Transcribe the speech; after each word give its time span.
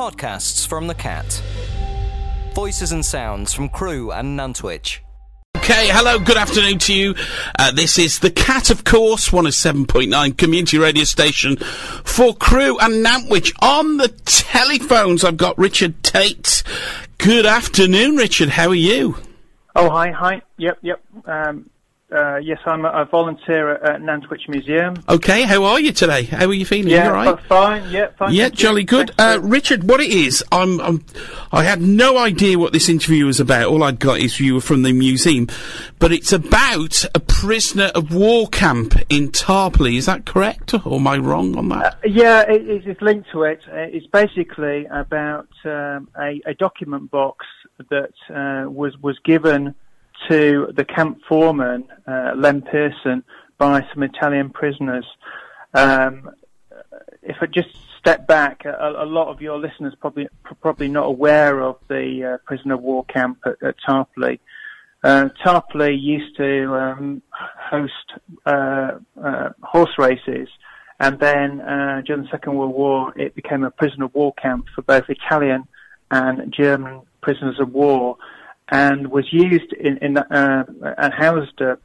Podcasts 0.00 0.66
from 0.66 0.86
the 0.86 0.94
Cat. 0.94 1.42
Voices 2.54 2.90
and 2.90 3.04
sounds 3.04 3.52
from 3.52 3.68
Crewe 3.68 4.10
and 4.10 4.34
Nantwich. 4.34 5.00
Okay, 5.58 5.88
hello, 5.90 6.18
good 6.18 6.38
afternoon 6.38 6.78
to 6.78 6.94
you. 6.94 7.14
Uh, 7.58 7.70
this 7.70 7.98
is 7.98 8.20
The 8.20 8.30
Cat, 8.30 8.70
of 8.70 8.84
course, 8.84 9.28
107.9 9.28 10.38
community 10.38 10.78
radio 10.78 11.04
station 11.04 11.58
for 11.58 12.34
Crewe 12.34 12.78
and 12.78 13.04
Nantwich. 13.04 13.52
On 13.60 13.98
the 13.98 14.08
telephones, 14.24 15.22
I've 15.22 15.36
got 15.36 15.58
Richard 15.58 16.02
Tate. 16.02 16.62
Good 17.18 17.44
afternoon, 17.44 18.16
Richard. 18.16 18.48
How 18.48 18.68
are 18.68 18.74
you? 18.74 19.18
Oh, 19.76 19.90
hi, 19.90 20.12
hi. 20.12 20.40
Yep, 20.56 20.78
yep. 20.80 21.02
Um, 21.26 21.68
uh, 22.12 22.36
yes, 22.36 22.58
I'm 22.66 22.84
a, 22.84 22.88
a 22.90 23.04
volunteer 23.04 23.74
at, 23.74 23.88
at 23.88 24.00
Nantwich 24.02 24.48
Museum. 24.48 24.94
Okay, 25.08 25.42
how 25.42 25.64
are 25.64 25.78
you 25.80 25.92
today? 25.92 26.24
How 26.24 26.46
are 26.46 26.52
you 26.54 26.66
feeling? 26.66 26.88
Yeah, 26.92 27.06
you 27.06 27.12
right? 27.12 27.40
fine. 27.48 27.90
Yeah, 27.90 28.08
fine. 28.18 28.34
Yeah, 28.34 28.46
you. 28.46 28.50
jolly 28.50 28.84
good. 28.84 29.12
Uh, 29.18 29.38
Richard, 29.42 29.88
what 29.88 30.00
it 30.00 30.10
is, 30.10 30.44
I'm, 30.52 30.80
I'm, 30.80 31.04
I 31.52 31.64
had 31.64 31.80
no 31.80 32.18
idea 32.18 32.58
what 32.58 32.72
this 32.72 32.88
interview 32.88 33.26
was 33.26 33.40
about. 33.40 33.66
All 33.66 33.82
I'd 33.82 33.98
got 34.00 34.18
is 34.20 34.40
you 34.40 34.54
were 34.54 34.60
from 34.60 34.82
the 34.82 34.92
museum, 34.92 35.48
but 35.98 36.12
it's 36.12 36.32
about 36.32 37.04
a 37.14 37.20
prisoner 37.20 37.90
of 37.94 38.14
war 38.14 38.48
camp 38.48 38.94
in 39.08 39.30
Tarpley. 39.30 39.96
Is 39.96 40.06
that 40.06 40.26
correct, 40.26 40.74
or 40.74 40.96
am 40.96 41.06
I 41.06 41.18
wrong 41.18 41.56
on 41.56 41.68
that? 41.70 41.98
yeah, 42.04 42.40
it, 42.42 42.62
it's- 42.68 42.82
it's 42.86 43.02
linked 43.02 43.30
to 43.30 43.42
it. 43.44 43.60
Uh, 43.68 43.76
It's 43.76 44.06
basically 44.06 44.86
about 44.86 45.48
um, 45.64 46.08
a, 46.18 46.40
a 46.46 46.54
document 46.54 47.10
box 47.10 47.46
that 47.90 48.12
uh, 48.28 48.68
was 48.70 48.96
was 48.98 49.18
given 49.24 49.74
to 50.28 50.68
the 50.76 50.84
camp 50.84 51.20
foreman, 51.28 51.84
uh, 52.06 52.32
Len 52.36 52.62
Pearson, 52.62 53.24
by 53.58 53.86
some 53.92 54.02
Italian 54.02 54.50
prisoners. 54.50 55.06
Um, 55.74 56.30
if 57.22 57.36
I 57.40 57.46
just 57.46 57.68
step 57.98 58.26
back, 58.26 58.64
a, 58.64 58.94
a 58.98 59.04
lot 59.04 59.28
of 59.28 59.40
your 59.40 59.58
listeners 59.58 59.94
probably 60.00 60.28
probably 60.60 60.88
not 60.88 61.04
aware 61.04 61.60
of 61.60 61.76
the 61.88 62.34
uh, 62.34 62.38
prisoner 62.46 62.74
of 62.74 62.82
war 62.82 63.04
camp 63.04 63.38
at, 63.44 63.62
at 63.62 63.76
Tarpley. 63.86 64.40
Uh, 65.02 65.28
Tarpley 65.44 65.96
used 66.00 66.36
to 66.36 66.74
um, 66.74 67.22
host 67.34 67.92
uh, 68.46 68.92
uh, 69.22 69.50
horse 69.62 69.96
races, 69.98 70.48
and 70.98 71.18
then 71.18 71.60
uh, 71.60 72.02
during 72.04 72.22
the 72.24 72.28
Second 72.30 72.56
World 72.56 72.74
War, 72.74 73.12
it 73.16 73.34
became 73.34 73.64
a 73.64 73.70
prisoner 73.70 74.06
of 74.06 74.14
war 74.14 74.34
camp 74.34 74.66
for 74.74 74.82
both 74.82 75.04
Italian 75.08 75.66
and 76.10 76.52
German 76.52 77.02
prisoners 77.22 77.58
of 77.60 77.72
war, 77.72 78.16
and 78.70 79.08
was 79.08 79.32
used 79.32 79.72
in, 79.72 79.98
in 79.98 80.16
uh, 80.16 80.64
and 80.98 81.12
housed 81.12 81.60
uh, 81.60 81.76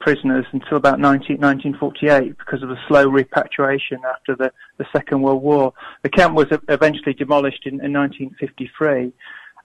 prisoners 0.00 0.46
until 0.52 0.76
about 0.76 1.00
19, 1.00 1.38
1948 1.38 2.38
because 2.38 2.62
of 2.62 2.68
the 2.68 2.78
slow 2.86 3.08
repatriation 3.08 3.98
after 4.08 4.36
the, 4.36 4.52
the 4.76 4.86
Second 4.92 5.22
World 5.22 5.42
War. 5.42 5.72
The 6.02 6.08
camp 6.08 6.34
was 6.34 6.46
eventually 6.68 7.14
demolished 7.14 7.66
in, 7.66 7.84
in 7.84 7.92
1953, 7.92 9.12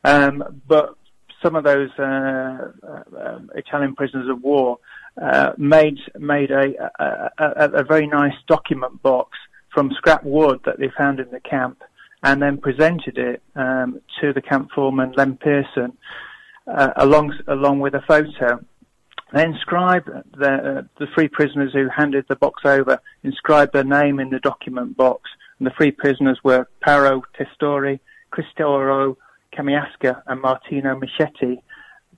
um, 0.03 0.61
but 0.67 0.95
some 1.43 1.55
of 1.55 1.63
those 1.63 1.89
uh, 1.99 2.71
uh, 2.87 3.39
Italian 3.55 3.95
prisoners 3.95 4.29
of 4.29 4.41
war 4.41 4.79
uh, 5.21 5.51
made 5.57 5.99
made 6.17 6.49
a, 6.49 6.91
a, 6.99 7.29
a, 7.37 7.69
a 7.71 7.83
very 7.83 8.07
nice 8.07 8.33
document 8.47 9.01
box 9.03 9.37
from 9.71 9.91
scrap 9.91 10.23
wood 10.23 10.59
that 10.65 10.79
they 10.79 10.89
found 10.97 11.19
in 11.19 11.29
the 11.31 11.39
camp, 11.39 11.83
and 12.23 12.41
then 12.41 12.57
presented 12.57 13.17
it 13.17 13.41
um, 13.55 13.99
to 14.19 14.33
the 14.33 14.41
camp 14.41 14.69
foreman 14.73 15.13
Len 15.15 15.37
Pearson, 15.37 15.95
uh, 16.67 16.89
along 16.97 17.33
along 17.47 17.79
with 17.79 17.93
a 17.93 18.01
photo. 18.07 18.63
They 19.33 19.43
inscribed 19.43 20.09
the 20.37 20.51
uh, 20.51 20.81
the 20.99 21.07
three 21.13 21.27
prisoners 21.27 21.73
who 21.73 21.89
handed 21.89 22.25
the 22.29 22.35
box 22.35 22.63
over 22.65 22.99
inscribed 23.23 23.73
their 23.73 23.83
name 23.83 24.19
in 24.19 24.29
the 24.29 24.39
document 24.39 24.95
box, 24.95 25.29
and 25.57 25.67
the 25.67 25.71
three 25.75 25.91
prisoners 25.91 26.39
were 26.43 26.67
Paro 26.85 27.21
Testori, 27.37 27.99
Cristoro 28.31 29.17
Camiasca, 29.53 30.21
and 30.27 30.41
Martino 30.41 30.99
Michetti. 30.99 31.61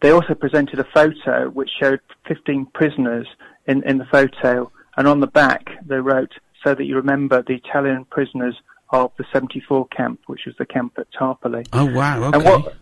They 0.02 0.12
also 0.12 0.34
presented 0.34 0.80
a 0.80 0.88
photo 0.94 1.50
which 1.50 1.70
showed 1.80 2.02
15 2.28 2.68
prisoners 2.74 3.28
in, 3.66 3.82
in 3.84 3.98
the 3.98 4.06
photo, 4.06 4.72
and 4.98 5.08
on 5.08 5.22
the 5.22 5.28
back 5.28 5.70
they 5.86 5.96
wrote, 5.96 6.34
"So 6.64 6.76
that 6.76 6.84
you 6.84 6.96
remember 6.96 7.42
the 7.42 7.56
Italian 7.56 8.06
prisoners 8.06 8.56
of 8.92 9.12
the 9.18 9.26
74 9.32 9.88
camp, 9.88 10.20
which 10.28 10.42
was 10.46 10.56
the 10.58 10.66
camp 10.66 10.94
at 10.98 11.08
Tarpoli." 11.12 11.66
Oh 11.72 11.86
wow, 11.86 12.24
okay. 12.26 12.38
And 12.38 12.46
what, 12.46 12.76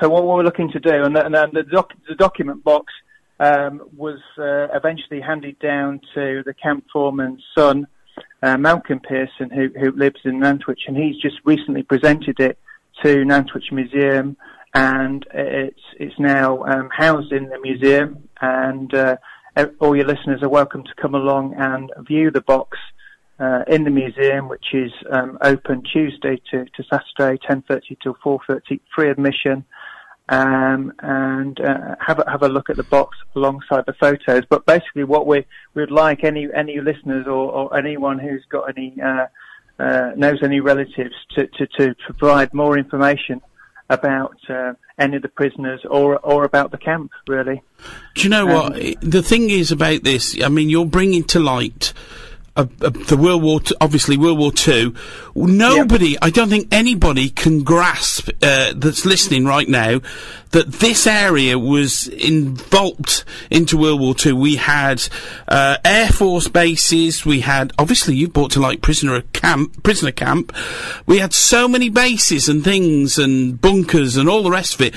so 0.00 0.08
what 0.08 0.24
we're 0.24 0.42
looking 0.42 0.70
to 0.72 0.80
do, 0.80 1.04
and, 1.04 1.16
the, 1.16 1.24
and 1.24 1.34
the, 1.52 1.62
doc, 1.62 1.92
the 2.08 2.14
document 2.14 2.62
box 2.62 2.92
um, 3.40 3.82
was 3.96 4.18
uh, 4.38 4.68
eventually 4.76 5.20
handed 5.20 5.58
down 5.58 6.00
to 6.14 6.42
the 6.44 6.54
camp 6.54 6.84
foreman's 6.92 7.42
son, 7.56 7.86
uh, 8.42 8.56
Malcolm 8.56 9.00
Pearson, 9.00 9.50
who, 9.50 9.68
who 9.78 9.90
lives 9.92 10.20
in 10.24 10.40
Nantwich, 10.40 10.82
and 10.86 10.96
he's 10.96 11.16
just 11.16 11.36
recently 11.44 11.82
presented 11.82 12.38
it 12.40 12.58
to 13.02 13.24
Nantwich 13.24 13.72
Museum, 13.72 14.36
and 14.74 15.26
it's 15.34 15.80
it's 15.98 16.18
now 16.18 16.62
um, 16.64 16.88
housed 16.96 17.32
in 17.32 17.48
the 17.48 17.58
museum, 17.60 18.28
and 18.40 18.94
uh, 18.94 19.16
all 19.80 19.96
your 19.96 20.06
listeners 20.06 20.42
are 20.42 20.48
welcome 20.48 20.82
to 20.84 20.94
come 21.00 21.14
along 21.14 21.54
and 21.54 21.90
view 22.06 22.30
the 22.30 22.40
box 22.40 22.78
uh, 23.38 23.64
in 23.66 23.84
the 23.84 23.90
museum, 23.90 24.48
which 24.48 24.66
is 24.72 24.92
um, 25.10 25.36
open 25.42 25.82
Tuesday 25.82 26.40
to, 26.50 26.64
to 26.64 26.84
Saturday, 26.84 27.40
10.30 27.48 27.98
till 28.02 28.14
4.30, 28.24 28.80
free 28.94 29.10
admission, 29.10 29.64
um, 30.32 30.94
and 31.00 31.60
uh, 31.60 31.94
have, 32.00 32.18
a, 32.18 32.30
have 32.30 32.42
a 32.42 32.48
look 32.48 32.70
at 32.70 32.76
the 32.76 32.84
box 32.84 33.18
alongside 33.36 33.84
the 33.86 33.92
photos. 33.92 34.44
But 34.48 34.64
basically 34.64 35.04
what 35.04 35.26
we 35.26 35.44
we'd 35.74 35.90
like 35.90 36.24
any, 36.24 36.48
any 36.54 36.80
listeners 36.80 37.26
or, 37.26 37.52
or 37.52 37.76
anyone 37.76 38.18
who's 38.18 38.44
got 38.48 38.70
any, 38.70 38.96
uh, 39.00 39.26
uh, 39.78 40.12
knows 40.16 40.38
any 40.42 40.60
relatives 40.60 41.14
to, 41.34 41.46
to, 41.46 41.66
to 41.78 41.94
provide 42.18 42.54
more 42.54 42.78
information 42.78 43.42
about 43.90 44.38
uh, 44.48 44.72
any 44.98 45.16
of 45.16 45.22
the 45.22 45.28
prisoners 45.28 45.80
or, 45.90 46.18
or 46.20 46.44
about 46.44 46.70
the 46.70 46.78
camp, 46.78 47.10
really. 47.28 47.60
Do 48.14 48.22
you 48.22 48.30
know 48.30 48.46
what? 48.46 48.74
The 49.02 49.22
thing 49.22 49.50
is 49.50 49.70
about 49.70 50.02
this, 50.02 50.42
I 50.42 50.48
mean, 50.48 50.70
you're 50.70 50.86
bringing 50.86 51.24
to 51.24 51.40
light 51.40 51.92
uh, 52.54 52.66
uh, 52.82 52.90
the 52.90 53.16
World 53.16 53.42
War, 53.42 53.60
T- 53.60 53.74
obviously 53.80 54.16
World 54.16 54.38
War 54.38 54.52
Two. 54.52 54.94
Nobody, 55.34 56.18
I 56.20 56.28
don't 56.28 56.50
think 56.50 56.68
anybody 56.70 57.30
can 57.30 57.62
grasp 57.62 58.28
uh, 58.42 58.74
that's 58.76 59.06
listening 59.06 59.46
right 59.46 59.68
now 59.68 60.00
that 60.50 60.70
this 60.70 61.06
area 61.06 61.58
was 61.58 62.08
involved 62.08 63.24
into 63.50 63.78
World 63.78 64.00
War 64.00 64.14
Two. 64.14 64.36
We 64.36 64.56
had 64.56 65.08
uh, 65.48 65.78
air 65.82 66.08
force 66.08 66.48
bases. 66.48 67.24
We 67.24 67.40
had 67.40 67.72
obviously 67.78 68.16
you 68.16 68.28
brought 68.28 68.50
to 68.52 68.60
light 68.60 68.82
prisoner 68.82 69.22
camp, 69.32 69.82
prisoner 69.82 70.12
camp. 70.12 70.54
We 71.06 71.18
had 71.18 71.32
so 71.32 71.66
many 71.66 71.88
bases 71.88 72.50
and 72.50 72.62
things 72.62 73.16
and 73.16 73.58
bunkers 73.60 74.18
and 74.18 74.28
all 74.28 74.42
the 74.42 74.50
rest 74.50 74.74
of 74.74 74.82
it 74.82 74.94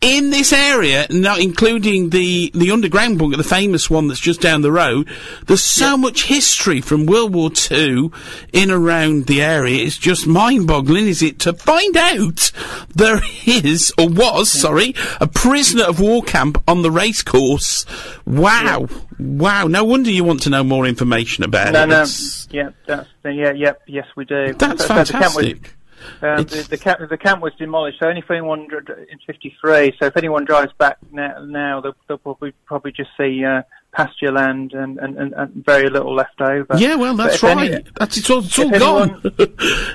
in 0.00 0.30
this 0.30 0.52
area, 0.52 1.06
not 1.10 1.40
including 1.40 2.10
the, 2.10 2.52
the 2.54 2.70
underground 2.70 3.18
bunker, 3.18 3.36
the 3.36 3.42
famous 3.42 3.90
one 3.90 4.06
that's 4.06 4.20
just 4.20 4.40
down 4.40 4.60
the 4.62 4.70
road, 4.70 5.08
there's 5.46 5.64
so 5.64 5.96
much 5.96 6.26
history 6.26 6.80
from 6.80 7.04
World 7.06 7.34
War 7.34 7.50
Two 7.50 8.12
in 8.52 8.70
around 8.70 9.26
the 9.26 9.42
area. 9.42 9.84
It's 9.84 9.98
just 9.98 10.26
mind-boggling, 10.26 11.08
is 11.08 11.20
it, 11.22 11.40
to 11.40 11.52
find 11.52 11.96
out 11.96 12.52
there 12.94 13.20
is, 13.44 13.92
or 13.98 14.08
was, 14.08 14.50
sorry, 14.50 14.94
a 15.20 15.26
prisoner 15.26 15.84
of 15.84 15.98
war 16.00 16.22
camp 16.22 16.62
on 16.68 16.82
the 16.82 16.90
racecourse. 16.92 17.84
Wow. 18.24 18.86
Wow. 19.18 19.66
No 19.66 19.82
wonder 19.82 20.10
you 20.12 20.22
want 20.22 20.42
to 20.42 20.50
know 20.50 20.62
more 20.62 20.86
information 20.86 21.42
about 21.42 21.72
No, 21.72 21.82
it. 21.82 21.86
no, 21.88 21.96
It's- 22.02 22.46
yeah, 22.52 22.70
that's, 22.86 23.08
yeah, 23.24 23.52
yep, 23.52 23.82
yes, 23.88 24.06
we 24.16 24.24
do. 24.24 24.54
That's 24.54 24.86
So- 24.86 25.04
so 25.04 25.18
the 26.20 26.26
camp 26.26 26.38
was- 26.38 26.52
Um, 26.52 26.62
the, 26.62 26.68
the, 26.68 26.78
camp, 26.78 27.08
the 27.10 27.16
camp 27.18 27.42
was 27.42 27.52
demolished, 27.58 27.98
so 28.00 28.06
only 28.08 28.20
for 28.22 28.34
anyone 28.34 28.66
in 29.10 29.18
'53. 29.26 29.94
So 29.98 30.06
if 30.06 30.16
anyone 30.16 30.44
drives 30.44 30.72
back 30.78 30.98
now, 31.12 31.44
now 31.44 31.80
they'll, 31.80 31.96
they'll 32.06 32.18
probably 32.18 32.52
probably 32.66 32.92
just 32.92 33.10
see 33.16 33.44
uh, 33.44 33.62
pasture 33.92 34.30
land 34.32 34.72
and, 34.74 34.98
and, 34.98 35.16
and, 35.16 35.32
and 35.34 35.64
very 35.64 35.88
little 35.90 36.14
left 36.14 36.40
over. 36.40 36.76
Yeah, 36.76 36.94
well, 36.96 37.14
that's 37.16 37.36
if 37.36 37.44
any- 37.44 37.70
right. 37.72 37.88
that's 37.98 38.16
it's 38.16 38.30
all, 38.30 38.44
it's 38.44 38.58
all 38.58 38.70
gone. 38.70 39.20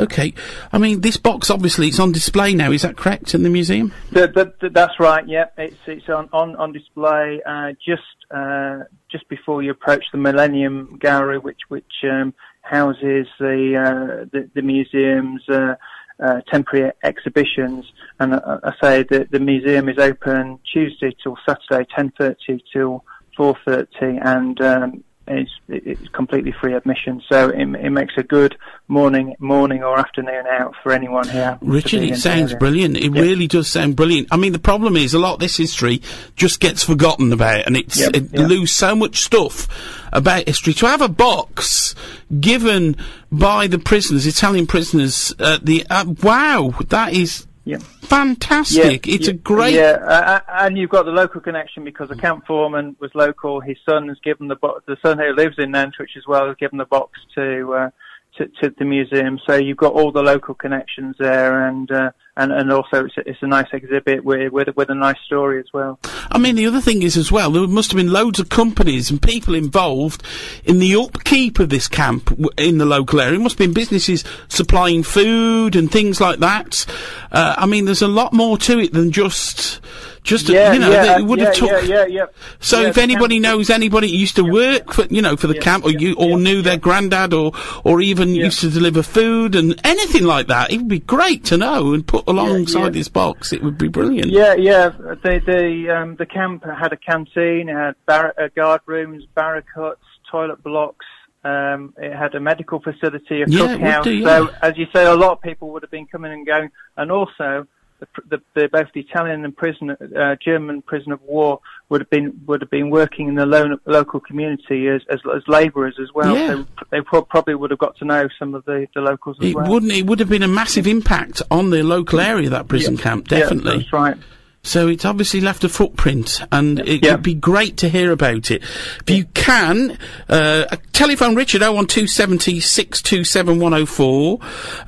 Okay. 0.00 0.32
I 0.72 0.78
mean, 0.78 1.00
this 1.00 1.16
box 1.16 1.50
obviously 1.50 1.88
it's 1.88 1.98
on 1.98 2.12
display 2.12 2.54
now. 2.54 2.70
Is 2.70 2.82
that 2.82 2.96
correct 2.96 3.34
in 3.34 3.42
the 3.42 3.50
museum? 3.50 3.92
The, 4.12 4.28
the, 4.28 4.52
the, 4.60 4.70
that's 4.70 5.00
right. 5.00 5.26
Yeah, 5.26 5.46
it's 5.56 5.76
it's 5.86 6.08
on 6.08 6.28
on, 6.32 6.54
on 6.56 6.72
display 6.72 7.40
uh, 7.44 7.72
just 7.84 8.02
uh, 8.30 8.84
just 9.10 9.28
before 9.28 9.62
you 9.62 9.72
approach 9.72 10.04
the 10.12 10.18
Millennium 10.18 10.98
Gallery, 11.00 11.38
which 11.38 11.60
which 11.68 11.92
um, 12.04 12.32
houses 12.62 13.26
the, 13.38 13.76
uh, 13.76 14.24
the, 14.32 14.48
the 14.54 14.62
museum's 14.62 15.42
uh, 15.48 15.74
uh, 16.22 16.40
temporary 16.50 16.92
exhibitions. 17.02 17.84
And 18.20 18.34
uh, 18.34 18.58
I 18.62 18.72
say 18.82 19.02
that 19.04 19.30
the 19.30 19.40
museum 19.40 19.88
is 19.88 19.98
open 19.98 20.58
Tuesday 20.72 21.16
till 21.22 21.36
Saturday, 21.46 21.88
10:30 21.96 22.60
till 22.72 23.04
4:30, 23.38 24.20
and 24.24 24.60
um, 24.60 25.04
it's, 25.30 25.50
it's 25.68 26.08
completely 26.08 26.52
free 26.52 26.74
admission. 26.74 27.22
So 27.28 27.48
it, 27.48 27.60
it, 27.60 27.90
makes 27.90 28.14
a 28.16 28.22
good 28.22 28.56
morning, 28.86 29.34
morning 29.38 29.82
or 29.82 29.98
afternoon 29.98 30.46
out 30.46 30.74
for 30.82 30.92
anyone 30.92 31.28
here. 31.28 31.58
Richard, 31.60 32.02
it 32.02 32.16
sounds 32.16 32.54
brilliant. 32.54 32.96
It 32.96 33.10
really 33.10 33.46
does 33.46 33.68
sound 33.68 33.96
brilliant. 33.96 34.28
I 34.30 34.36
mean, 34.36 34.52
the 34.52 34.58
problem 34.58 34.96
is 34.96 35.14
a 35.14 35.18
lot 35.18 35.34
of 35.34 35.40
this 35.40 35.56
history 35.56 36.02
just 36.36 36.60
gets 36.60 36.82
forgotten 36.82 37.32
about, 37.32 37.66
and 37.66 37.76
it's 37.76 37.98
yep. 37.98 38.14
it 38.14 38.32
yep. 38.32 38.48
lose 38.48 38.72
so 38.72 38.94
much 38.94 39.20
stuff 39.20 39.68
about 40.12 40.46
history. 40.46 40.74
To 40.74 40.86
have 40.86 41.02
a 41.02 41.08
box 41.08 41.94
given 42.40 42.96
by 43.32 43.66
the 43.66 43.78
prisoners, 43.78 44.26
Italian 44.26 44.66
prisoners, 44.66 45.34
uh, 45.38 45.58
the 45.62 45.84
uh, 45.90 46.04
wow, 46.22 46.74
that 46.88 47.12
is 47.12 47.47
yeah. 47.68 47.78
Fantastic! 47.78 49.06
Yeah, 49.06 49.14
it's 49.14 49.26
yeah, 49.26 49.34
a 49.34 49.36
great. 49.36 49.74
Yeah, 49.74 49.98
uh, 50.02 50.40
and 50.48 50.78
you've 50.78 50.88
got 50.88 51.04
the 51.04 51.10
local 51.10 51.42
connection 51.42 51.84
because 51.84 52.08
the 52.08 52.16
camp 52.16 52.46
foreman 52.46 52.96
was 52.98 53.10
local. 53.14 53.60
His 53.60 53.76
son 53.86 54.08
has 54.08 54.18
given 54.24 54.48
the 54.48 54.56
bo- 54.56 54.80
the 54.86 54.96
son 55.02 55.18
who 55.18 55.34
lives 55.34 55.56
in 55.58 55.72
Nantwich 55.72 56.16
as 56.16 56.26
well 56.26 56.46
has 56.48 56.56
given 56.56 56.78
the 56.78 56.86
box 56.86 57.20
to 57.34 57.74
uh, 57.74 57.90
to, 58.38 58.48
to 58.62 58.74
the 58.78 58.84
museum. 58.84 59.38
So 59.46 59.56
you've 59.56 59.76
got 59.76 59.92
all 59.92 60.12
the 60.12 60.22
local 60.22 60.54
connections 60.54 61.16
there, 61.18 61.66
and 61.66 61.90
uh, 61.90 62.10
and 62.36 62.52
and 62.52 62.72
also 62.72 63.04
it's 63.04 63.16
a, 63.18 63.28
it's 63.28 63.42
a 63.42 63.46
nice 63.46 63.66
exhibit 63.72 64.24
with, 64.24 64.52
with 64.52 64.68
with 64.76 64.88
a 64.90 64.94
nice 64.94 65.18
story 65.26 65.60
as 65.60 65.66
well. 65.74 65.98
I 66.30 66.38
mean, 66.38 66.56
the 66.56 66.66
other 66.66 66.80
thing 66.80 67.02
is 67.02 67.16
as 67.16 67.32
well, 67.32 67.50
there 67.50 67.66
must 67.66 67.90
have 67.90 67.96
been 67.96 68.12
loads 68.12 68.38
of 68.38 68.48
companies 68.48 69.10
and 69.10 69.20
people 69.20 69.54
involved 69.54 70.22
in 70.64 70.78
the 70.78 70.94
upkeep 70.94 71.58
of 71.58 71.68
this 71.68 71.88
camp 71.88 72.30
in 72.56 72.78
the 72.78 72.86
local 72.86 73.20
area. 73.20 73.38
It 73.38 73.42
must 73.42 73.58
have 73.58 73.66
been 73.66 73.74
businesses 73.74 74.24
supplying 74.48 75.02
food 75.02 75.74
and 75.74 75.90
things 75.90 76.20
like 76.20 76.38
that. 76.40 76.86
Uh, 77.32 77.54
I 77.58 77.66
mean, 77.66 77.84
there's 77.84 78.02
a 78.02 78.08
lot 78.08 78.32
more 78.32 78.58
to 78.58 78.78
it 78.78 78.92
than 78.92 79.10
just 79.10 79.80
just 80.28 80.48
yeah, 80.48 80.74
you 80.74 80.78
know, 80.78 80.90
yeah, 80.90 81.18
it 81.18 81.22
would 81.22 81.38
have 81.40 81.56
yeah, 81.56 81.68
took. 81.68 81.88
Yeah, 81.88 82.06
yeah, 82.06 82.26
so 82.60 82.82
if 82.82 82.98
anybody 82.98 83.40
knows 83.40 83.70
anybody 83.70 84.08
who 84.08 84.16
used 84.16 84.36
to 84.36 84.44
work 84.44 84.92
for 84.92 85.06
you 85.06 85.22
know 85.22 85.36
for 85.36 85.46
the 85.46 85.58
camp, 85.58 85.84
or 85.86 85.90
you 85.90 86.14
or 86.16 86.38
knew 86.38 86.60
their 86.60 86.76
granddad, 86.76 87.32
or 87.32 87.52
or 87.82 88.00
even 88.02 88.34
used 88.34 88.60
to 88.60 88.70
deliver 88.70 89.02
food 89.02 89.54
and 89.56 89.80
anything 89.84 90.24
like 90.24 90.46
that, 90.48 90.70
it 90.70 90.76
would 90.76 90.88
be 90.88 91.00
great 91.00 91.44
to 91.46 91.56
know 91.56 91.94
and 91.94 92.06
put 92.06 92.24
alongside 92.28 92.92
this 92.92 93.08
box. 93.08 93.52
It 93.52 93.62
would 93.62 93.78
be 93.78 93.88
brilliant. 93.88 94.30
Yeah, 94.30 94.54
yeah. 94.54 94.90
The 94.90 95.40
the 95.46 95.96
um, 95.96 96.16
the 96.16 96.26
camp 96.26 96.64
had 96.64 96.92
a 96.92 96.96
canteen, 96.96 97.70
it 97.70 97.74
had 97.74 97.94
bar- 98.06 98.34
uh, 98.38 98.48
guard 98.54 98.82
rooms, 98.84 99.24
barrack 99.34 99.66
huts, 99.74 100.04
toilet 100.30 100.62
blocks. 100.62 101.06
Um, 101.44 101.94
it 101.96 102.14
had 102.14 102.34
a 102.34 102.40
medical 102.40 102.80
facility, 102.80 103.42
a 103.42 103.46
yeah, 103.46 103.76
cookhouse. 103.76 104.04
Do, 104.04 104.12
yeah. 104.12 104.26
So, 104.26 104.54
as 104.60 104.76
you 104.76 104.86
say, 104.92 105.06
a 105.06 105.14
lot 105.14 105.32
of 105.32 105.40
people 105.40 105.70
would 105.70 105.82
have 105.82 105.90
been 105.90 106.06
coming 106.06 106.32
and 106.32 106.44
going, 106.44 106.70
and 106.96 107.10
also 107.10 107.66
the, 108.00 108.06
the, 108.28 108.42
the, 108.54 108.68
both 108.68 108.86
the 108.94 109.00
Italian 109.00 109.44
and 109.44 109.56
prison, 109.56 109.90
uh, 109.90 110.36
German 110.42 110.82
prison 110.82 111.12
of 111.12 111.20
war 111.22 111.60
would 111.88 112.00
have 112.00 112.10
been 112.10 112.40
would 112.46 112.60
have 112.60 112.70
been 112.70 112.90
working 112.90 113.28
in 113.28 113.34
the 113.34 113.46
lo- 113.46 113.78
local 113.86 114.20
community 114.20 114.88
as 114.88 115.02
as, 115.10 115.20
as 115.34 115.42
labourers 115.48 115.96
as 116.00 116.08
well. 116.14 116.36
Yeah. 116.36 116.48
So 116.48 116.66
they 116.90 117.00
pro- 117.00 117.22
probably 117.22 117.54
would 117.54 117.70
have 117.70 117.78
got 117.78 117.96
to 117.98 118.04
know 118.04 118.28
some 118.38 118.54
of 118.54 118.64
the, 118.64 118.86
the 118.94 119.00
locals 119.00 119.36
as 119.40 119.50
it 119.50 119.54
well. 119.54 119.68
Wouldn't 119.68 119.92
it 119.92 120.06
would 120.06 120.20
have 120.20 120.28
been 120.28 120.42
a 120.42 120.48
massive 120.48 120.86
impact 120.86 121.42
on 121.50 121.70
the 121.70 121.82
local 121.82 122.20
area 122.20 122.50
that 122.50 122.68
prison 122.68 122.96
yeah. 122.96 123.02
camp 123.02 123.28
definitely. 123.28 123.72
Yeah, 123.72 123.78
that's 123.78 123.92
right. 123.92 124.16
So 124.62 124.88
it's 124.88 125.04
obviously 125.04 125.40
left 125.40 125.64
a 125.64 125.68
footprint, 125.68 126.42
and 126.52 126.80
it 126.80 127.02
would 127.02 127.22
be 127.22 127.34
great 127.34 127.76
to 127.78 127.88
hear 127.88 128.12
about 128.12 128.50
it. 128.50 128.62
If 128.62 129.08
you 129.08 129.24
can, 129.26 129.96
uh, 130.28 130.64
telephone 130.92 131.36
Richard 131.36 131.62
01270 131.62 132.60
627 132.60 133.60
104. 133.60 134.38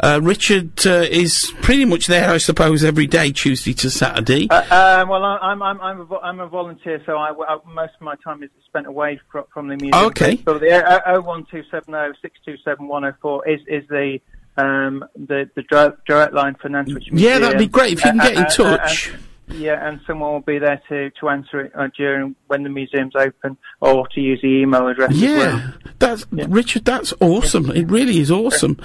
Uh, 0.01 0.21
Richard 0.23 0.87
uh, 0.87 1.07
is 1.11 1.53
pretty 1.63 1.85
much 1.85 2.09
there, 2.09 2.29
I 2.31 2.39
suppose, 2.39 2.85
every 2.85 3.07
day, 3.07 3.33
Tuesday 3.33 3.73
to 3.75 3.91
Saturday. 3.91 4.49
Uh, 4.51 4.57
uh, 4.71 5.07
well, 5.09 5.25
I'm 5.25 5.63
I'm 5.63 5.81
I'm 5.81 6.01
a, 6.01 6.05
vo- 6.05 6.21
I'm 6.21 6.41
a 6.41 6.49
volunteer, 6.49 7.03
so 7.07 7.17
I, 7.17 7.31
I, 7.31 7.59
most 7.73 7.95
of 7.95 8.03
my 8.03 8.17
time 8.23 8.43
is 8.43 8.51
spent 8.67 8.87
away 8.87 9.19
fr- 9.31 9.41
from 9.53 9.69
the 9.69 9.77
museum. 9.77 10.05
Okay. 10.07 10.43
So 10.45 10.59
the 10.59 10.73
uh, 10.73 11.21
01270 11.23 12.19
627 12.21 12.87
104 12.87 13.49
is 13.49 13.61
is 13.67 13.89
the 13.89 14.19
um, 14.57 15.05
the 15.15 15.49
the 15.55 15.63
direct 15.63 16.35
line 16.35 16.57
for 16.61 16.69
Nantwich 16.69 17.11
Museum. 17.13 17.19
Yeah, 17.19 17.39
that'd 17.39 17.59
be 17.59 17.67
great 17.67 17.95
if 17.95 18.05
you 18.05 18.11
can 18.11 18.19
get 18.19 18.37
in 18.37 18.47
touch. 18.47 19.13
Yeah, 19.53 19.87
and 19.87 20.01
someone 20.07 20.33
will 20.33 20.41
be 20.41 20.59
there 20.59 20.81
to, 20.89 21.11
to 21.11 21.29
answer 21.29 21.61
it 21.61 21.73
uh, 21.77 21.89
during 21.97 22.35
when 22.47 22.63
the 22.63 22.69
museum's 22.69 23.15
open, 23.17 23.57
or 23.81 24.07
to 24.09 24.21
use 24.21 24.41
the 24.43 24.49
email 24.49 24.89
address. 24.89 25.13
Yeah, 25.15 25.39
well. 25.39 25.73
That's 26.01 26.25
yeah. 26.33 26.47
Richard. 26.49 26.85
That's 26.85 27.13
awesome. 27.21 27.71
It 27.71 27.89
really 27.89 28.21
is 28.21 28.31
awesome. 28.31 28.79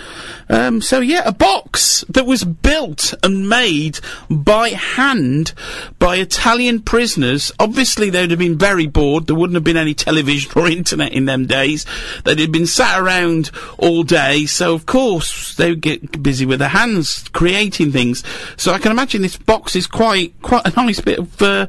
Um, 0.50 0.82
so 0.82 1.00
yeah, 1.00 1.24
a 1.26 1.32
box 1.32 2.04
that 2.10 2.26
was 2.26 2.44
built 2.44 3.14
and 3.24 3.48
made 3.48 4.00
by 4.30 4.70
hand 4.70 5.54
by 6.00 6.18
Italian 6.18 6.82
prisoners. 6.82 7.52
Obviously, 7.60 8.10
they'd 8.10 8.32
have 8.32 8.40
been 8.40 8.58
very 8.58 8.88
bored. 8.88 9.28
There 9.28 9.36
wouldn't 9.36 9.56
have 9.56 9.64
been 9.64 9.78
any 9.78 9.94
television 9.94 10.52
or 10.56 10.68
internet 10.68 11.14
in 11.14 11.26
them 11.26 11.46
days. 11.46 11.86
They'd 12.24 12.40
have 12.40 12.52
been 12.52 12.68
sat 12.68 13.00
around 13.00 13.52
all 13.78 14.04
day. 14.04 14.46
So 14.46 14.74
of 14.74 14.86
course 14.86 15.56
they 15.56 15.70
would 15.70 15.82
get 15.82 16.22
busy 16.22 16.46
with 16.46 16.60
their 16.60 16.70
hands 16.70 17.28
creating 17.30 17.92
things. 17.92 18.24
So 18.58 18.74
I 18.74 18.80
can 18.80 18.92
imagine 18.92 19.22
this 19.22 19.38
box 19.38 19.76
is 19.76 19.88
quite 19.88 20.34
quite 20.42 20.56
quite 20.56 20.74
a 20.74 20.86
nice 20.86 21.02
bit 21.02 21.20
of 21.20 21.42
uh, 21.42 21.68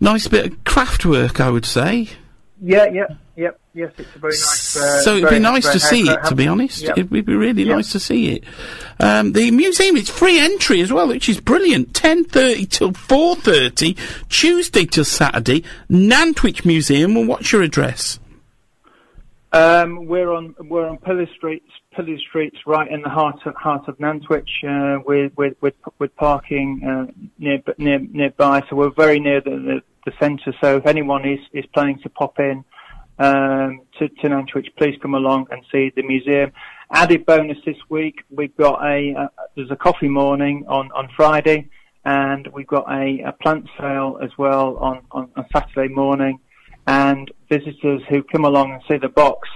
nice 0.00 0.28
bit 0.28 0.46
of 0.46 0.64
craft 0.64 1.04
work, 1.04 1.40
I 1.40 1.50
would 1.50 1.64
say. 1.64 2.10
Yeah, 2.66 2.86
yeah, 2.86 3.06
yep, 3.36 3.60
yes, 3.74 3.92
it's 3.96 4.12
a 4.16 4.18
very 4.18 4.32
nice. 4.32 4.76
Uh, 4.76 5.00
so 5.02 5.16
it'd 5.16 5.30
be 5.30 5.38
nice 5.38 5.70
to 5.70 5.78
see 5.78 6.02
it. 6.10 6.18
To 6.24 6.34
be 6.34 6.48
honest, 6.48 6.82
yep. 6.82 6.98
it 6.98 7.12
would 7.12 7.24
be 7.24 7.36
really 7.36 7.62
yep. 7.62 7.76
nice 7.76 7.92
to 7.92 8.00
see 8.00 8.34
it. 8.34 8.44
Um, 8.98 9.34
the 9.34 9.52
museum 9.52 9.96
is 9.96 10.10
free 10.10 10.40
entry 10.40 10.80
as 10.80 10.92
well, 10.92 11.06
which 11.06 11.28
is 11.28 11.40
brilliant. 11.40 11.94
Ten 11.94 12.24
thirty 12.24 12.66
till 12.66 12.92
four 12.92 13.36
thirty, 13.36 13.96
Tuesday 14.28 14.84
till 14.84 15.04
Saturday. 15.04 15.62
Nantwich 15.88 16.64
Museum. 16.64 17.16
And 17.16 17.28
what's 17.28 17.52
your 17.52 17.62
address? 17.62 18.18
Um, 19.52 20.06
we're 20.06 20.32
on 20.32 20.56
we're 20.58 20.88
on 20.88 20.98
Pillory 20.98 21.30
Street, 21.36 21.62
Pillory 21.92 22.18
Street's 22.28 22.58
right 22.66 22.90
in 22.90 23.00
the 23.02 23.08
heart 23.08 23.46
of 23.46 23.54
heart 23.54 23.86
of 23.86 23.96
Nantwich, 23.98 24.64
uh, 24.66 25.00
with, 25.06 25.32
with 25.36 25.54
with 25.60 25.74
with 26.00 26.16
parking 26.16 26.82
uh, 26.84 27.06
near 27.38 27.62
near 27.78 28.00
nearby. 28.00 28.64
So 28.68 28.74
we're 28.74 28.90
very 28.90 29.20
near 29.20 29.40
the 29.40 29.50
the, 29.50 29.82
the 30.06 30.12
centre. 30.18 30.54
So 30.62 30.78
if 30.78 30.86
anyone 30.86 31.28
is 31.28 31.40
is 31.52 31.66
planning 31.74 31.98
to 32.04 32.08
pop 32.08 32.38
in 32.38 32.64
um, 33.18 33.82
to, 33.98 34.08
to 34.08 34.28
Nantwich, 34.28 34.68
please 34.78 34.96
come 35.02 35.14
along 35.14 35.48
and 35.50 35.62
see 35.70 35.92
the 35.94 36.02
museum. 36.02 36.52
Added 36.90 37.26
bonus 37.26 37.58
this 37.66 37.76
week, 37.90 38.22
we've 38.30 38.56
got 38.56 38.82
a 38.82 39.14
uh, 39.14 39.28
there's 39.54 39.70
a 39.70 39.76
coffee 39.76 40.08
morning 40.08 40.64
on 40.68 40.90
on 40.92 41.10
Friday, 41.14 41.68
and 42.06 42.46
we've 42.54 42.66
got 42.66 42.90
a, 42.90 43.20
a 43.26 43.32
plant 43.32 43.66
sale 43.78 44.18
as 44.22 44.30
well 44.38 44.78
on, 44.78 45.02
on 45.10 45.28
on 45.36 45.44
Saturday 45.52 45.92
morning 45.92 46.40
and 46.86 47.30
visitors 47.50 48.02
who 48.08 48.22
come 48.22 48.44
along 48.44 48.72
and 48.72 48.82
see 48.88 48.96
the 48.96 49.08
box, 49.08 49.48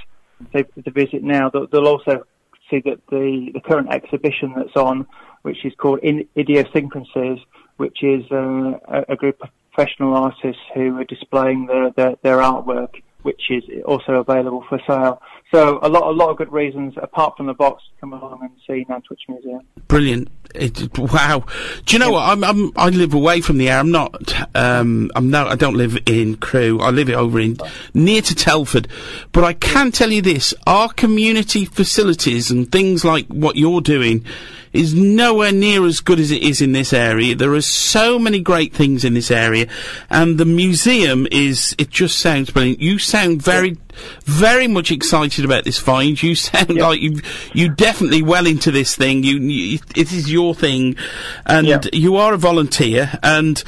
they, 0.53 0.65
they 0.77 0.91
visit 0.91 1.23
now, 1.23 1.49
they'll, 1.49 1.67
they'll, 1.69 1.87
also 1.87 2.25
see 2.69 2.81
that 2.85 3.01
the, 3.11 3.51
the 3.55 3.61
current 3.61 3.89
exhibition 3.93 4.53
that's 4.57 4.77
on, 4.77 5.07
which 5.43 5.65
is 5.65 5.73
called 5.79 6.01
In- 6.01 6.29
Idiosyncrasies, 6.37 7.39
which 7.77 8.03
is 8.03 8.25
uh, 8.33 8.73
a, 8.89 9.05
a, 9.11 9.17
group 9.17 9.37
of 9.43 9.49
professional 9.81 10.15
artists 10.15 10.61
who 10.75 10.99
are 10.99 11.05
displaying 11.05 11.67
their, 11.67 11.91
their, 11.93 12.15
their 12.23 12.37
artwork, 12.39 13.03
which 13.23 13.41
is 13.51 13.63
also 13.87 14.15
available 14.15 14.65
for 14.69 14.79
sale. 14.87 15.21
So 15.55 15.79
a 15.83 15.89
lot, 15.89 16.03
a 16.03 16.11
lot 16.11 16.31
of 16.31 16.37
good 16.37 16.53
reasons, 16.53 16.95
apart 17.01 17.37
from 17.37 17.47
the 17.47 17.55
box, 17.55 17.83
to 17.85 18.01
come 18.01 18.13
along 18.13 18.41
and 18.43 18.51
see 18.67 18.85
Nantwich 18.89 19.21
Museum. 19.29 19.63
Brilliant. 19.89 20.29
It, 20.55 20.99
wow. 20.99 21.45
Do 21.87 21.95
you 21.95 21.99
know 21.99 22.13
what? 22.13 22.29
I'm, 22.29 22.45
I'm, 22.45 22.73
I 22.77 22.89
live 22.89 23.15
away 23.15 23.41
from 23.41 23.59
the 23.59 23.69
air. 23.71 23.79
I'm 23.79 23.91
not, 23.91 24.57
um, 24.57 25.11
I'm 25.15 25.31
no, 25.31 25.47
I 25.47 25.57
don't 25.57 25.77
live 25.77 25.99
in 26.07 26.37
Crewe. 26.37 26.81
I 26.81 26.91
live 26.91 27.09
over 27.11 27.41
in, 27.41 27.59
near 27.95 28.23
to 28.23 28.35
Telford. 28.35 28.89
But 29.33 29.45
I 29.45 29.53
can 29.53 29.93
tell 29.93 30.11
you 30.11 30.23
this, 30.23 30.55
our 30.67 30.93
community 30.93 31.65
facilities 31.65 32.51
and 32.51 32.71
things 32.71 33.05
like 33.05 33.27
what 33.29 33.57
you're 33.57 33.81
doing 33.81 34.25
is 34.73 34.95
nowhere 34.95 35.51
near 35.51 35.85
as 35.85 36.01
good 36.01 36.21
as 36.21 36.31
it 36.31 36.43
is 36.43 36.61
in 36.61 36.73
this 36.73 36.93
area. 36.93 37.35
There 37.35 37.55
are 37.55 37.61
so 37.61 38.19
many 38.19 38.39
great 38.39 38.73
things 38.73 39.05
in 39.05 39.15
this 39.15 39.31
area. 39.31 39.67
And 40.09 40.39
the 40.39 40.45
museum 40.45 41.27
is, 41.33 41.75
it 41.77 41.91
just 41.91 42.21
sounds 42.21 42.51
brilliant. 42.51 42.81
You 42.81 42.99
sound 42.99 43.43
very, 43.43 43.77
very 44.25 44.67
much 44.67 44.91
excited 44.91 45.45
about 45.45 45.65
this 45.65 45.79
find. 45.79 46.21
You 46.23 46.35
sound 46.35 46.77
Yeah. 46.77 46.87
like 46.89 47.01
you, 47.01 47.21
you 47.53 47.69
definitely 47.69 48.23
well 48.23 48.47
into 48.47 48.71
this 48.71 48.97
thing. 48.97 49.23
You, 49.25 49.39
you 49.39 49.79
it 49.97 50.13
is 50.13 50.31
your 50.31 50.55
thing, 50.55 50.97
and 51.47 51.67
Yeah. 51.67 51.81
you 51.93 52.17
are 52.17 52.35
a 52.35 52.39
volunteer. 52.39 53.19
And 53.23 53.63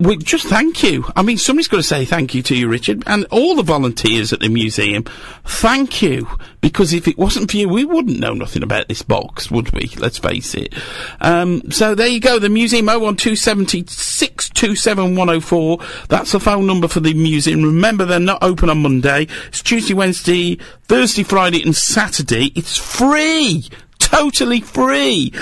we 0.00 0.16
just 0.16 0.46
thank 0.46 0.82
you. 0.82 1.04
I 1.14 1.22
mean, 1.22 1.36
somebody's 1.36 1.68
got 1.68 1.76
to 1.76 1.82
say 1.82 2.06
thank 2.06 2.34
you 2.34 2.42
to 2.44 2.56
you, 2.56 2.68
Richard, 2.68 3.02
and 3.06 3.26
all 3.26 3.54
the 3.54 3.62
volunteers 3.62 4.32
at 4.32 4.40
the 4.40 4.48
museum. 4.48 5.04
Thank 5.44 6.00
you, 6.00 6.26
because 6.62 6.94
if 6.94 7.06
it 7.06 7.18
wasn't 7.18 7.50
for 7.50 7.58
you, 7.58 7.68
we 7.68 7.84
wouldn't 7.84 8.18
know 8.18 8.32
nothing 8.32 8.62
about 8.62 8.88
this 8.88 9.02
box, 9.02 9.50
would 9.50 9.72
we? 9.72 9.90
Let's 9.98 10.16
face 10.16 10.54
it. 10.54 10.74
Um, 11.20 11.70
so 11.70 11.94
there 11.94 12.08
you 12.08 12.18
go. 12.18 12.38
The 12.38 12.48
museum 12.48 12.86
01270 12.86 13.84
627 13.86 15.86
That's 16.08 16.32
the 16.32 16.40
phone 16.40 16.66
number 16.66 16.88
for 16.88 17.00
the 17.00 17.12
museum. 17.12 17.62
Remember, 17.62 18.06
they're 18.06 18.18
not 18.18 18.42
open 18.42 18.70
on 18.70 18.80
Monday. 18.80 19.26
It's 19.48 19.62
Tuesday, 19.62 19.92
Wednesday, 19.92 20.56
Thursday, 20.84 21.24
Friday, 21.24 21.62
and 21.62 21.76
Saturday. 21.76 22.52
It's 22.56 22.78
free. 22.78 23.68
Totally 23.98 24.62
free. 24.62 25.34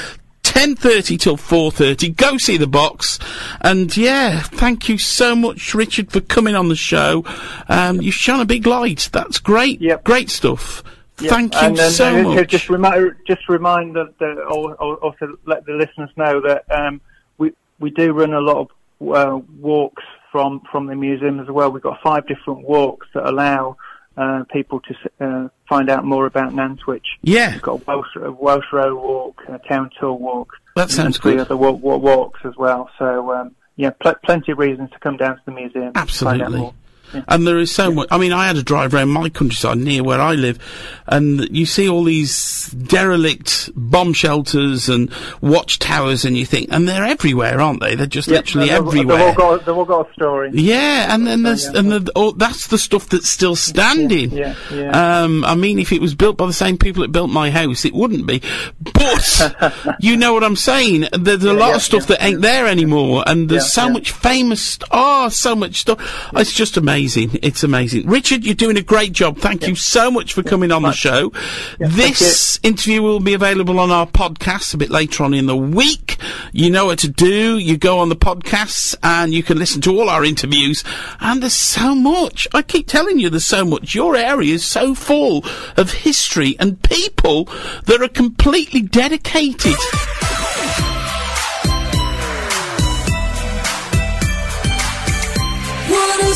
10.30 0.59 1.21
till 1.21 1.37
4.30. 1.37 2.17
Go 2.17 2.37
see 2.37 2.57
the 2.57 2.67
box. 2.67 3.21
And 3.61 3.97
yeah, 3.97 4.41
thank 4.41 4.89
you 4.89 4.99
so 4.99 5.37
much, 5.37 5.73
Richard, 5.73 6.11
for 6.11 6.21
coming 6.21 6.57
on 6.57 6.69
the 6.69 6.75
show. 6.75 7.25
Um, 7.69 8.03
you've 8.03 8.17
shone 8.17 8.41
a 8.41 8.45
big 8.45 8.67
light. 8.67 9.09
That's 9.13 9.39
great. 9.39 9.81
Yep. 9.81 10.03
Great 10.03 10.31
stuff. 10.31 10.83
Yeah, 11.21 11.31
Thank 11.31 11.55
you 11.55 11.61
and 11.61 11.77
then, 11.77 11.93
so 11.93 12.09
uh, 12.09 12.23
much. 12.35 12.49
Just 12.49 12.69
remind, 12.69 13.15
just 13.25 13.49
remind 13.49 13.95
the, 13.95 14.13
the 14.19 14.45
al- 14.51 14.77
al- 14.81 14.95
also 14.95 15.39
let 15.47 15.65
the 15.65 15.75
listeners 15.75 16.11
know 16.17 16.41
that 16.41 16.65
um, 16.71 17.01
we 17.39 17.53
we 17.79 17.91
do 17.91 18.13
run 18.13 18.35
a 18.35 18.41
lot 18.41 18.69
of 19.01 19.15
uh, 19.15 19.39
walks 19.61 20.03
from 20.33 20.61
from 20.73 20.87
the 20.87 20.97
museum 20.97 21.39
as 21.39 21.49
well. 21.49 21.71
We've 21.71 21.83
got 21.83 22.01
five 22.03 22.27
different 22.27 22.63
walks 22.63 23.07
that 23.15 23.29
allow 23.29 23.77
uh, 24.19 24.45
people 24.53 24.81
to 24.81 24.95
s- 24.95 25.13
uh, 25.21 25.49
find 25.69 25.89
out 25.89 26.05
more 26.05 26.27
about 26.27 26.53
Nantwich. 26.53 27.07
yeah, 27.23 27.53
We've 27.53 27.63
got 27.63 27.81
a 27.81 27.85
Welsh, 27.87 28.17
a 28.17 28.33
Welsh 28.33 28.65
Row 28.73 28.95
walk, 28.97 29.43
a 29.49 29.59
Town 29.69 29.91
Tour 29.99 30.15
walk, 30.15 30.53
that 30.77 30.83
and 30.83 30.91
sounds 30.91 31.19
three 31.19 31.33
good. 31.33 31.41
other 31.43 31.57
wa- 31.57 31.71
wa- 31.71 31.97
walks 31.97 32.41
as 32.45 32.57
well. 32.57 32.91
So 32.99 33.33
um, 33.35 33.55
yeah, 33.77 33.91
pl- 33.91 34.17
plenty 34.25 34.53
of 34.53 34.59
reasons 34.59 34.91
to 34.91 34.99
come 34.99 35.17
down 35.17 35.37
to 35.37 35.43
the 35.47 35.53
museum. 35.53 35.93
to 35.93 36.07
find 36.07 36.43
out 36.43 36.49
Absolutely. 36.49 36.73
More. 37.13 37.25
And 37.29 37.47
there 37.47 37.59
is 37.59 37.75
so 37.75 37.91
much. 37.91 38.09
I 38.11 38.19
mean, 38.19 38.33
I 38.33 38.47
had 38.47 38.57
a 38.57 38.63
drive 38.63 38.95
around 38.95 39.11
my 39.11 39.29
countryside 39.29 39.79
near 39.79 40.03
where 40.03 40.21
I 40.21 40.35
live, 40.35 40.59
and 41.07 41.49
you 41.57 41.67
see 41.67 41.89
all 41.89 42.05
these 42.05 42.67
derelict 42.69 43.71
bomb 43.75 44.13
shelters 44.13 44.89
and 44.89 45.11
watchtowers, 45.41 46.25
and 46.25 46.37
you 46.37 46.45
think, 46.47 46.69
and 46.71 46.89
they're 46.89 47.05
everywhere, 47.05 47.61
aren't 47.61 47.81
they? 47.81 47.95
They're 47.95 48.07
just 48.07 48.29
Yeah, 48.29 48.37
literally 48.39 48.69
they've- 48.69 48.77
everywhere. 48.77 49.19
They've 49.19 49.27
all 49.39 49.57
got, 49.57 49.67
they've 49.67 49.77
all 49.77 49.85
got 49.85 50.11
a 50.11 50.13
story. 50.13 50.51
Yeah, 50.53 51.15
and 51.15 51.27
then 51.27 51.43
there's 51.43 51.65
yeah. 51.65 51.79
and 51.79 51.93
the, 51.93 52.13
oh, 52.17 52.33
that's 52.33 52.67
the 52.69 52.79
stuff 52.79 53.09
that's 53.09 53.29
still 53.29 53.57
standing. 53.57 54.31
Yeah, 54.33 54.55
yeah. 54.73 55.23
Um, 55.23 55.45
I 55.45 55.55
mean, 55.55 55.79
if 55.79 55.93
it 55.93 56.01
was 56.01 56.15
built 56.15 56.37
by 56.37 56.47
the 56.47 56.53
same 56.53 56.77
people 56.79 57.03
that 57.03 57.13
built 57.13 57.31
my 57.31 57.51
house, 57.51 57.85
it 57.85 57.95
wouldn't 57.95 58.27
be. 58.27 58.43
But 58.81 59.55
you 60.01 60.17
know 60.17 60.33
what 60.35 60.45
I'm 60.45 60.57
saying? 60.57 61.07
There's 61.13 61.45
a 61.45 61.53
lot 61.53 61.71
yeah, 61.71 61.77
of 61.77 61.83
stuff 61.83 62.03
yeah. 62.03 62.17
that 62.17 62.25
ain't 62.25 62.41
there 62.43 62.67
anymore, 62.67 63.25
and 63.27 63.49
there's 63.49 63.65
Yeah, 63.65 63.69
so 63.83 63.87
yeah. 63.87 63.93
much 63.93 64.11
famous. 64.13 64.63
St- 64.63 64.89
oh, 64.91 65.29
so 65.29 65.55
much 65.55 65.77
stuff. 65.77 65.99
It's 66.35 66.53
just 66.53 66.77
amazing. 66.77 66.98
It's 66.99 67.63
amazing. 67.63 68.09
Richard, 68.09 68.45
you're 68.45 68.55
doing 68.57 68.77
a 68.77 68.83
great 68.83 69.13
job. 69.13 69.39
Thank 69.39 69.69
you 69.69 69.77
so 69.77 70.11
much 70.11 70.33
for 70.33 70.43
coming 70.43 70.73
on 70.73 70.83
the 70.83 70.93
show. 70.93 71.33
this 71.79 72.59
interview 72.65 73.03
will 73.03 73.21
be 73.21 73.35
available 73.35 73.79
on 73.79 73.93
our 73.93 74.07
podcast 74.07 74.75
a 74.75 74.77
bit 74.77 74.91
later 74.91 75.23
on 75.23 75.33
in 75.33 75.47
the 75.47 75.57
week. 75.57 76.17
You 76.53 76.71
know 76.71 76.87
what 76.87 76.99
to 77.01 77.09
do. 77.09 77.59
You 77.59 77.77
go 77.77 78.01
on 78.01 78.09
the 78.09 78.17
podcasts 78.17 78.97
and 79.03 79.33
you 79.33 79.45
can 79.45 79.59
listen 79.59 79.81
to 79.83 79.97
all 79.99 80.11
our 80.11 80.25
interviews. 80.25 80.83
And 81.21 81.41
there's 81.41 81.53
so 81.53 81.95
much. 81.95 82.49
I 82.53 82.63
keep 82.63 82.89
telling 82.89 83.21
you 83.21 83.31
there's 83.31 83.47
so 83.47 83.65
much. 83.65 83.95
Your 83.95 84.17
area 84.17 84.55
is 84.55 84.65
so 84.65 84.95
full 84.95 85.45
of 85.77 85.93
history 85.93 86.57
and 86.59 86.83
people 86.83 87.45
that 87.85 88.03
are 88.03 88.09
completely 88.09 88.83
dedicated. 88.83 89.77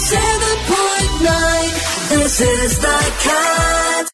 One 0.03 0.11
oh 0.11 0.17
seven 0.17 0.57
point 0.67 1.23
nine. 1.23 2.19
This 2.19 2.41
is 2.41 2.79
the 2.79 3.13
Cat. 3.23 4.09